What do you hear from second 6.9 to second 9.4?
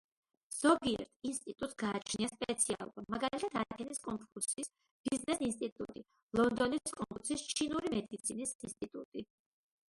კონფუცის ჩინური მედიცინის ინსტიტუტი.